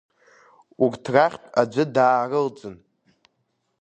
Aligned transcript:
Урҭ 0.83 1.03
рахьтә 1.13 1.47
аӡәы 1.61 1.83
даарылҵын… 1.95 2.75